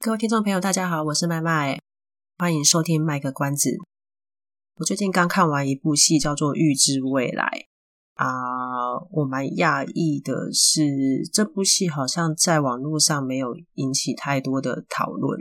[0.00, 1.80] 各位听众朋友，大家好，我是麦麦，
[2.38, 3.70] 欢迎收听《卖个关子》。
[4.76, 7.66] 我最近刚看完一部戏，叫做《预知未来》
[8.24, 15.36] 啊，我蛮讶异的是，这部戏好像在网络上没有引起太多的讨论，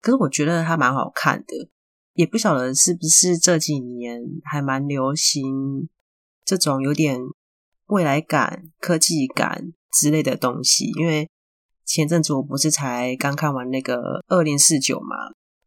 [0.00, 1.68] 可是我觉得它蛮好看的，
[2.14, 5.90] 也不晓得是不是这几年还蛮流行
[6.46, 7.20] 这种有点
[7.88, 11.28] 未来感、科技感之类的东西，因为。
[11.92, 15.14] 前阵子我不是才刚看完那个二零四九嘛，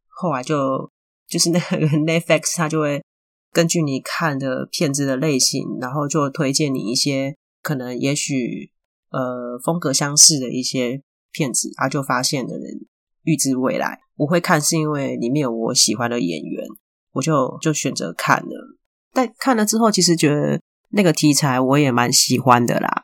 [0.07, 0.89] 后来就
[1.27, 3.03] 就是那个 Netflix，它就会
[3.51, 8.71] 根据你看的片子的类型，然后就推荐你一些可能也许
[9.11, 10.99] 呃风格相似的一些
[11.31, 12.87] 片子，啊就发现的人
[13.21, 13.99] 预知未来。
[14.15, 16.65] 我会看是因为里面有我喜欢的演员，
[17.11, 18.77] 我就就选择看了。
[19.13, 23.03] 但看了之后，其实觉得那个题材我也蛮喜欢的啦。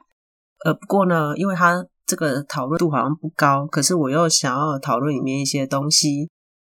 [0.65, 1.85] 呃，不过呢，因为它。
[2.11, 6.29] 这个讨论度好像不高，可是我又想要讨论里面一些东西，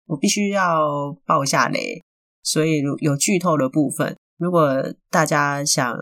[0.07, 2.01] 我必须要爆下雷，
[2.45, 4.17] 所以有剧透的部分。
[4.39, 5.93] 如果大家想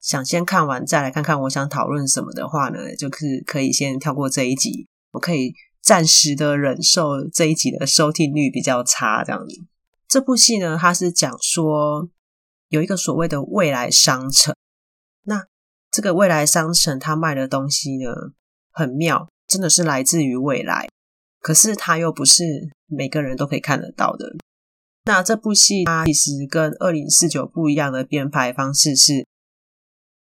[0.00, 9.64] 想先看完再来看看我想讨论什么的话呢，就是可以先跳过这一集，我可以暂时的忍受这一集的收听率比较差这样子。
[10.08, 12.08] 这部戏呢，它是讲说
[12.70, 14.56] 有一个所谓的未来商城，
[15.22, 15.44] 那
[15.92, 18.10] 这个未来商城它卖的东西呢，
[18.76, 20.86] 很妙，真的是来自于未来，
[21.40, 22.44] 可是它又不是
[22.86, 24.36] 每个人都可以看得到的。
[25.06, 29.26] 那这部戏它其实跟二零四九不一样的编排方式是，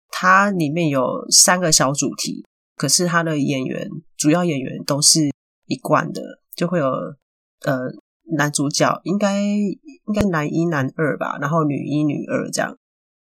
[0.08, 5.32] 它里面有三个小主题，可是它的演员主要演员都是
[5.66, 6.22] 一贯的，
[6.54, 7.90] 就会有呃
[8.36, 12.78] 男主角应该应该男一男二吧，然后女一女二这样，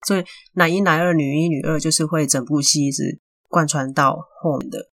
[0.08, 0.24] 所以
[0.54, 4.88] 男一男二女一女二就是会整部戏一直贯穿到后面的。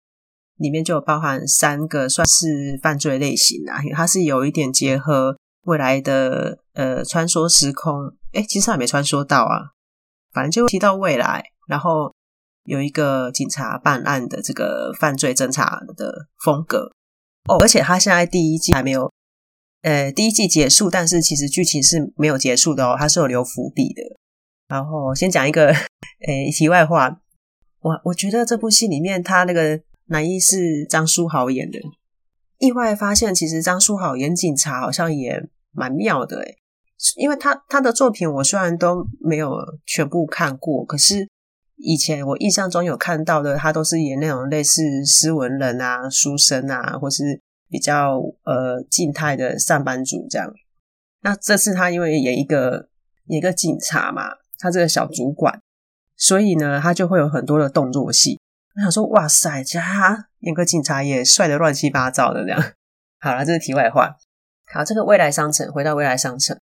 [0.57, 9.73] 里面就有包含三个算是犯罪类型啊，因为它是有一点结合未来的呃穿梭时空，诶其实还没穿梭到啊，
[10.31, 12.13] 反正就提到未来，然后
[12.63, 16.89] 有一个警察办案的这个犯罪侦查的风格
[17.49, 19.11] 哦，而且它现在第一季还没有，
[19.81, 24.01] 呃第一季结束，但是其实剧情是没有结束的哦，它是有留伏笔的。
[24.69, 25.67] 然后先讲一个
[26.27, 27.19] 诶题外话，
[27.81, 29.81] 我我觉得这部戏里面它那个。
[30.07, 31.79] 男一是张书豪演的，
[32.59, 36.57] 意外发现其实张书豪演警察好像也蛮妙的诶，
[37.17, 39.49] 因为他他的作品我虽然都没有
[39.85, 41.27] 全部看过，可是
[41.77, 50.53] 以前我印象中有看到的，他都是演那种类似斯文人啊、书生啊，或是比较呃静态的上班族这样。
[51.21, 52.89] 那这次他因为演一个
[53.25, 54.29] 演一个警察嘛，
[54.59, 55.59] 他这个小主管，
[56.15, 58.39] 所以呢，他就会有很多的动作戏。
[58.75, 62.61] 我想说，哇塞，家演个警察也帅的乱七八糟的这样。
[63.19, 64.15] 好了，这是题外话。
[64.73, 66.57] 好，这个未来商城，回到未来商城。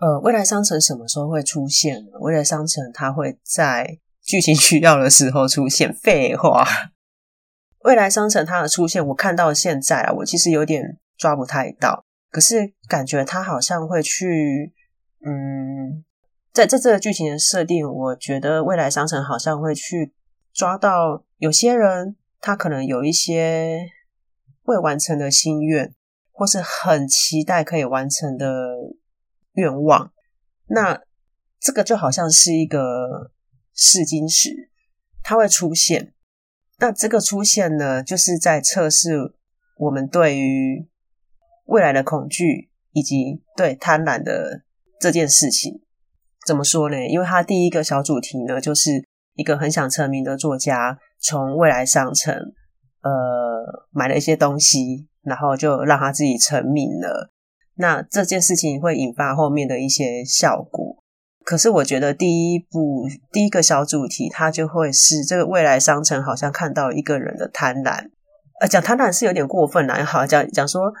[0.00, 2.02] 呃，未来商城什么时候会出现？
[2.20, 5.92] 未来商城它会在剧情需要的时候出现。
[5.92, 6.64] 废话，
[7.80, 12.04] 未来商城它的出现，我看到现在啊，我其实有点抓不太到。
[12.30, 14.72] 可是感觉它好像会去，
[15.26, 16.04] 嗯，
[16.52, 20.14] 在在这个剧情的设定，我觉得未来商城好像会去
[20.58, 21.24] 抓到。
[21.36, 23.92] 有些人他可能有一些
[24.64, 25.94] 未完成的心愿，
[26.32, 28.74] 或是很期待可以完成的
[29.52, 30.12] 愿望，
[30.66, 31.00] 那
[31.60, 33.30] 这个就好像是一个
[33.72, 34.70] 试金石，
[35.22, 36.12] 它会出现。
[36.78, 39.32] 那这个出现呢，就是在测试
[39.76, 40.88] 我们对于
[41.66, 44.64] 未来的恐惧，以及对贪婪的
[44.98, 45.82] 这件事情。
[46.44, 47.06] 怎么说呢？
[47.06, 49.07] 因为它第一个小主题呢，就是
[49.38, 50.98] 一个很想成名的作家。
[51.20, 52.34] 从未来商城，
[53.02, 53.10] 呃，
[53.90, 57.30] 买了一些东西，然后就让他自己成名了。
[57.74, 61.02] 那这件事情会引发后面的一些效果。
[61.44, 68.10] 可是我觉得第一部第一个小主题，它就会是这个未来商城好像看到一个人的贪婪。
[68.60, 70.92] 呃，讲贪婪是有点过分啦，好讲讲说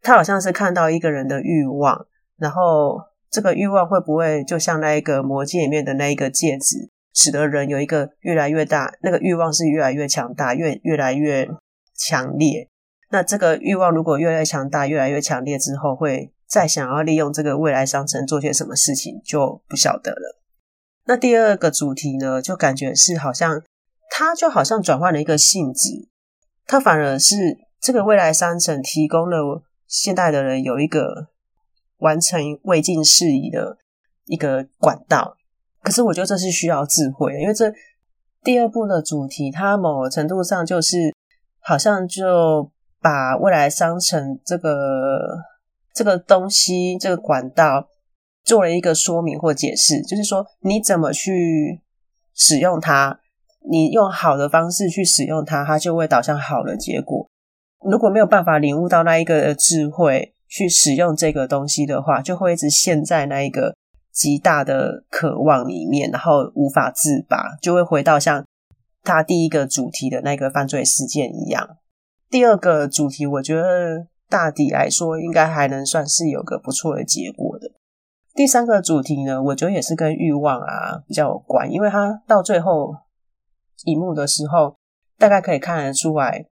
[0.00, 2.06] 他好像是看到一个人的欲望，
[2.36, 3.00] 然后
[3.30, 6.90] 这个欲望会不会就像那一个魔戒里面的那一个戒指？
[7.12, 11.48] 使得人有一个越来越大，那个欲望是越来越强大，越越来越
[11.94, 12.68] 强烈。
[13.10, 20.40] 那这个欲望如果越来越强大、越来越强烈之后，会再想要利用这个未来商城做些什么事情，就不晓得了。
[21.06, 23.62] 那第二个主题呢，就感觉是好像
[24.10, 26.08] 它就好像转换了一个性质，
[26.66, 27.34] 它反而是
[27.80, 31.28] 这个未来商城提供了现代的人有一个
[31.98, 33.78] 完成未尽事宜的
[34.26, 35.36] 一个管道。
[35.82, 37.72] 可是我觉得这是需要智慧的，因为这
[38.42, 41.14] 第二部的主题，它某程度上就是
[41.60, 45.18] 好像就把未来商城这个
[45.94, 47.88] 这个东西这个管道
[48.44, 51.80] 做了一个说明或解释，就是说你怎么去
[52.34, 53.18] 使用它，
[53.70, 57.26] 你用好的方式去使用它，它就会导向好的结果。
[57.90, 63.74] 如果没有办法领悟到那一个智慧去使用这个东西的话，就会一直陷在那一个。
[64.12, 68.44] 极大的渴望里面，然后无法自拔，就会回到像
[69.02, 71.76] 他第一个主题的那个犯罪事件一样。
[72.28, 77.72] 第二个主题，我觉得大抵来说应该还能算是有个不错的结果的。
[78.34, 82.94] 第三个主题呢，我觉得也是跟欲望啊比较有关，因为他到最后
[83.84, 84.76] 一幕的时候，
[85.18, 86.46] 大概可以看得出来，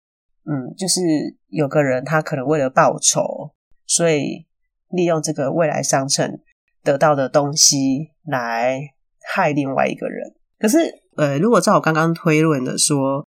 [0.44, 1.00] 嗯，就是
[1.48, 3.52] 有个人他可能为了报仇，
[3.86, 4.46] 所以
[4.88, 6.40] 利用这个未来商城。
[6.88, 8.94] 得到的东西来
[9.34, 10.78] 害另外一个人，可是，
[11.16, 13.26] 呃，如果照我刚刚推论的说，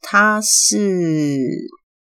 [0.00, 1.36] 他是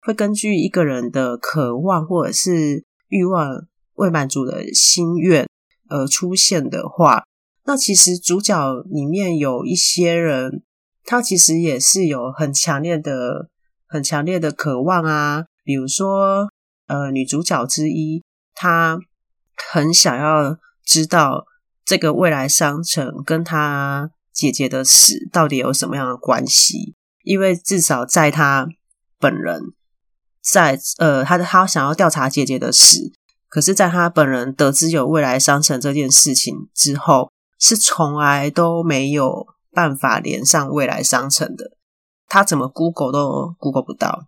[0.01, 5.47] 会根据一个人的渴望或者是欲望未满足的心愿
[5.89, 7.23] 而出现的话，
[7.65, 8.57] 那其实主角
[8.89, 10.63] 里面有一些人，
[11.05, 13.47] 他其实也是有很强烈的、
[13.85, 16.49] 很强烈的渴望啊，比如说，
[16.87, 18.23] 呃，女主角之一，
[18.55, 18.99] 她
[19.71, 20.57] 很想要。
[20.89, 21.45] 知道
[21.85, 26.95] 这个未来商城跟他姐姐的死到底有什么样的关系？
[27.23, 28.67] 因为至少在他
[29.19, 29.61] 本人
[30.41, 33.11] 在呃，他的他想要调查姐姐的死，
[33.49, 41.77] 可是在他本人得知有未来商城这件事情之后，是从来都没有办法连上未来商城的。
[42.27, 44.25] 他怎么 Google 都 Google 不到。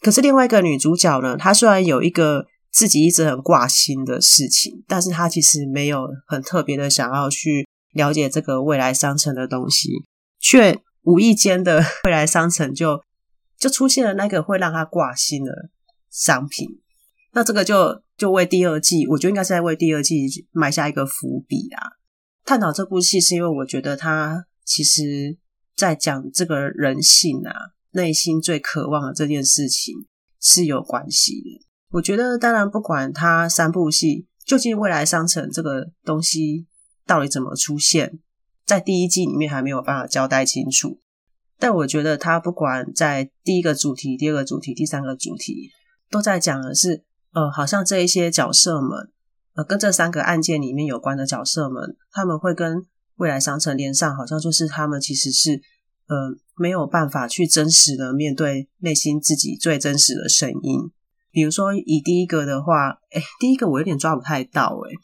[0.00, 2.46] 可是另外一个女主角呢，她虽然有一个。
[2.72, 9.90] 自己一直很挂心的事情，但是他其实没有很特别的想要去了解这个未来商城的东西，
[10.40, 13.02] 却无意间的未来商城就
[13.58, 15.68] 就出现了那个会让他挂心的
[16.10, 16.80] 商品。
[17.32, 21.92] 那这个就就为第二季，我觉得应该是在为第二季埋下一个伏笔啊。
[22.44, 25.36] 探讨这部戏是因为我觉得他其实
[25.76, 27.52] 在讲这个人性啊，
[27.92, 29.94] 内心最渴望的这件事情
[30.40, 31.66] 是有关系的。
[31.92, 36.66] 我觉得，当然，不管他三部戏究竟未来商城这个东西
[37.06, 38.18] 到底怎么出现，
[38.64, 40.98] 在第一季里面还没有办法交代清楚。
[41.58, 45.70] 但我觉得，他不管在第一个主题、第二个主题、第三个主题，
[46.10, 47.04] 都在讲的是，
[47.34, 49.10] 呃，好像这一些角色们，
[49.54, 52.86] 呃，跟这三个案件里面有关的角色们，他们会跟
[53.16, 55.60] 未来商城连上，好像就是他们其实是，
[56.08, 60.90] 呃，没有办法去真实的面对内心自己最真实的声音。
[61.32, 64.94] 比如说，以第一个的话，诶，第一个我有点抓不太到，诶，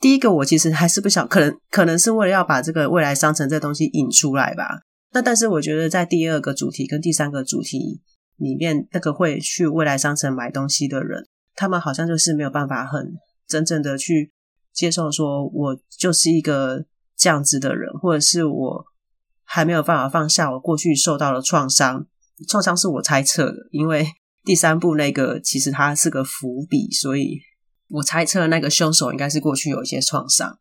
[0.00, 4.80] 第一个我其实还是不想，可能可能是为了要把这个未来商城这东西引出来吧。
[5.12, 8.00] 那但是我觉得在第二个主题跟第三个主题
[8.36, 13.12] 里面，那个会去未来商城买东西的人，他们好像就是没有办法很
[13.46, 14.32] 真正的去
[14.72, 18.84] 接受，说我就是一个这样子的人，或者是我
[19.44, 22.06] 还没有办法放下我过去受到的创伤，
[22.48, 24.06] 创伤是我猜测的，因为。
[24.42, 27.38] 第三部那个其实它是个伏笔，所以
[27.88, 30.58] 我猜测那个凶手应该是过去有一些创伤，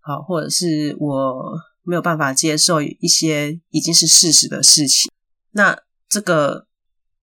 [0.00, 5.12] 好，或者是我没有办法接受一些已经是事实的事情。
[5.52, 5.76] 那
[6.08, 6.66] 这个，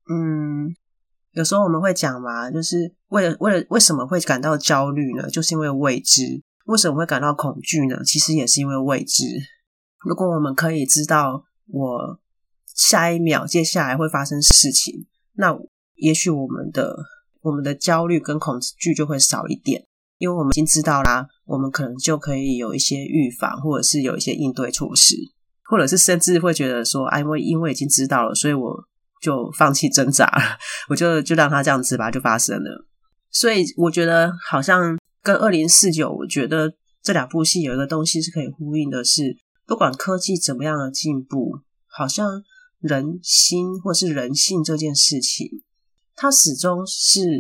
[0.10, 0.76] 嗯，
[1.32, 5.28] 有时候我们会讲嘛，就是为了为了为什么会感到焦虑呢？
[5.30, 6.44] 就是因为未知。
[6.66, 8.04] 为什么会感到恐惧呢？
[8.04, 9.24] 其实也是因为未知。
[10.06, 12.20] 如果我们可以知道我
[12.76, 15.58] 下一秒接下来会发生事情，那。
[15.98, 16.96] 也许我们的
[17.42, 19.86] 我们的焦虑跟恐惧就会少一点，
[20.18, 25.16] 因为我们已经知道啦，我们可能就可以有一些预防，或者是有一些应对措施，
[25.70, 28.84] 或者是甚至会觉得说，哎，因为因为已经知道了，所以我
[29.22, 30.58] 就放弃挣扎了，
[30.90, 32.86] 我就就让它这样子吧，就发生了。
[33.32, 42.44] 所以我觉得好像跟二零四九，我觉得这两部戏有一个东西是可以呼应的是，是不管科技怎么样的进步，好像
[42.80, 45.64] 人心或是人性这件事情。
[46.18, 47.40] 它始终是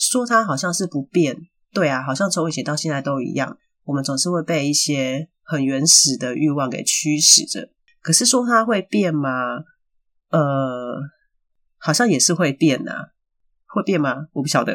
[0.00, 1.36] 说，它好像是不变，
[1.72, 3.56] 对啊，好像从以前到现在都一样。
[3.84, 7.68] 我们总是会被一些很原始的欲望给驱使着。
[8.00, 9.30] 可是说它会变吗？
[10.30, 10.96] 呃，
[11.78, 13.10] 好像也是会变啊。
[13.68, 14.26] 会变吗？
[14.32, 14.74] 我不晓得。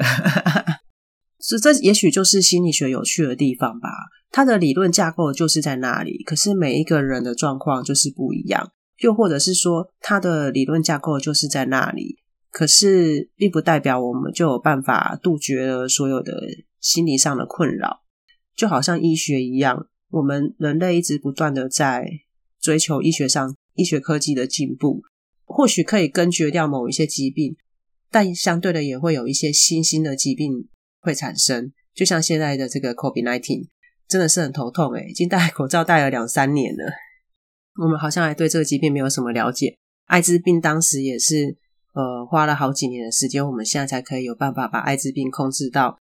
[1.40, 3.90] 这这也许就是心理学有趣的地方吧。
[4.30, 8.72] 它的理论架构就是在那里，可是每一个人的状况就是不一样。
[9.00, 12.18] 又或者是说，它的理论架构就是在那里，
[12.52, 16.44] 可是并不代表我们就有办法杜绝了所有的
[16.80, 18.04] 心理上的困扰。
[18.56, 22.06] 就好像医学一样，我们人类一直不断的在
[22.60, 25.02] 追求医学上医学科技的进步，
[25.46, 27.56] 或许可以根绝掉某一些疾病，
[28.12, 30.68] 但相对的也会有一些新兴的疾病
[31.00, 31.72] 会产生。
[31.96, 33.68] 就像现在的这个 COVID-19，
[34.08, 36.92] 真的是很头痛诶，已经戴口罩戴了两三年了。
[37.82, 39.78] 我们好像还对这个疾病没有什么了解。
[40.06, 41.58] 艾滋病当时也是，
[41.94, 45.98] 呃，花了好几年的时间，我们现在才可以有办法把艾滋病控制到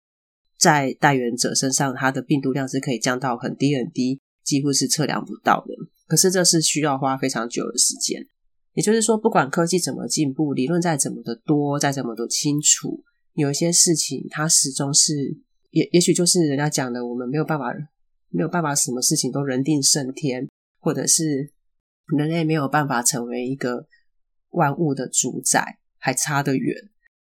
[0.57, 5.73] 在带源者身上，它的病毒量是可以降到很低很低，几乎是测量不到的。
[6.07, 8.25] 可是这是需要花非常久的时间。
[8.73, 15.13] 也就是说，不管科技怎么进步，理论再怎么的多，再怎么的清楚，有一些事情它始终是，
[15.71, 17.71] 也也许就是人家讲的，我们没有办法，
[18.29, 20.47] 没有办法，什么事情都人定胜天，
[20.79, 21.51] 或者是。
[22.15, 23.87] 人类没有办法成为一个
[24.55, 26.75] 万物的主宰，还差得远。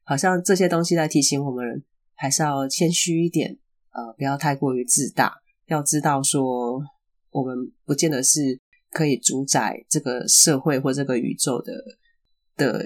[0.03, 1.83] 好像这些东西在提醒我们，
[2.15, 3.57] 还是要谦虚一点，
[3.91, 5.37] 呃，不要太过于自大。
[5.67, 6.83] 要知道说，
[7.29, 8.59] 我们不见得是
[8.91, 11.73] 可以主宰这个社会或这个宇宙的
[12.57, 12.85] 的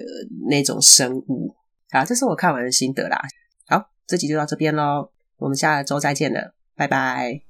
[0.49, 1.55] 那种生物。
[1.89, 3.19] 好，这是我看完的心得啦。
[3.67, 7.41] 好，这集就到这边喽，我们下周再见了，拜拜。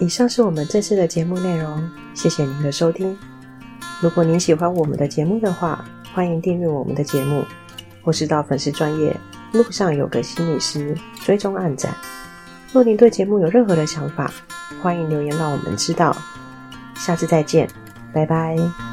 [0.00, 3.27] 以上是我们这次的节目内容，谢谢您的收听。
[4.00, 7.44] 如果您喜欢我们的节目的话，欢迎订阅我们的节目，
[8.02, 9.14] 或是到粉丝专业
[9.52, 11.92] 路上有个心理师追踪暗赞。
[12.72, 14.30] 若您对节目有任何的想法，
[14.80, 16.16] 欢迎留言让我们知道。
[16.94, 17.68] 下次再见，
[18.12, 18.87] 拜拜。